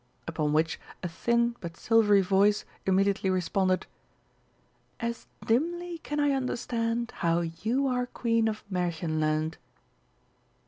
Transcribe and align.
Upon 0.27 0.51
which 0.51 0.79
a 1.03 1.07
thin 1.07 1.55
but 1.59 1.77
silvery 1.77 2.21
voice 2.21 2.65
immediately 2.87 3.29
responded: 3.29 3.85
"As 4.99 5.27
dimly 5.45 5.99
can 5.99 6.19
I 6.19 6.31
understand 6.31 7.11
How 7.17 7.41
you 7.41 7.85
are 7.85 8.07
Queen 8.07 8.47
of 8.47 8.63
Märchenland!" 8.67 9.57